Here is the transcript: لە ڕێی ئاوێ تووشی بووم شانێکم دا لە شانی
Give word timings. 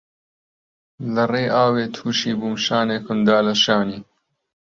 لە 1.13 1.23
ڕێی 1.31 1.47
ئاوێ 1.55 1.85
تووشی 1.95 2.31
بووم 2.39 2.55
شانێکم 2.65 3.19
دا 3.29 3.37
لە 3.47 3.53
شانی 3.63 3.99